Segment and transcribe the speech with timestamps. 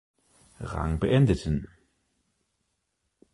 [0.71, 1.67] Rang beendeten.